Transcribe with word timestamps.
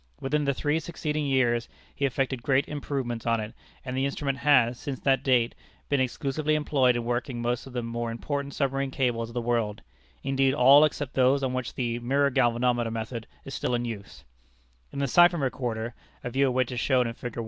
Within 0.19 0.45
the 0.45 0.53
three 0.55 0.79
succeeding 0.79 1.27
years 1.27 1.69
he 1.93 2.05
effected 2.05 2.41
great 2.41 2.67
improvements 2.67 3.27
on 3.27 3.39
it, 3.39 3.53
and 3.85 3.95
the 3.95 4.05
instrument 4.07 4.39
has, 4.39 4.79
since 4.79 4.99
that 5.01 5.21
date, 5.21 5.53
been 5.89 5.99
exclusively 5.99 6.55
employed 6.55 6.95
in 6.95 7.05
working 7.05 7.39
most 7.39 7.67
of 7.67 7.73
the 7.73 7.83
more 7.83 8.09
important 8.09 8.55
submarine 8.55 8.89
cables 8.89 9.29
of 9.29 9.35
the 9.35 9.41
world 9.41 9.83
indeed 10.23 10.55
all 10.55 10.83
except 10.85 11.13
those 11.13 11.43
on 11.43 11.53
which 11.53 11.75
the 11.75 11.99
Mirror 11.99 12.31
Galvanometer 12.31 12.89
method 12.89 13.27
is 13.45 13.53
still 13.53 13.75
in 13.75 13.85
use. 13.85 14.23
[Illustration: 14.89 14.89
FIG. 14.89 14.93
1.] 14.93 14.97
In 14.97 14.99
the 15.01 15.07
Siphon 15.07 15.39
Recorder 15.41 15.93
(a 16.23 16.29
view 16.31 16.47
of 16.47 16.53
which 16.55 16.71
is 16.71 16.79
shown 16.79 17.05
in 17.05 17.13
Fig. 17.13 17.37